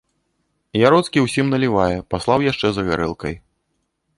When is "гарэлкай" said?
2.89-3.33